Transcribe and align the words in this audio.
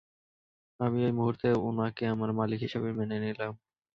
আমি 0.79 0.99
ওই 1.03 1.13
মূহুর্তে 1.13 1.47
উনাকে 1.69 2.03
আমার 2.13 2.29
মালিক 2.39 2.59
হিসাবে 2.61 2.89
মেনে 2.99 3.17
নিলাম। 3.23 3.53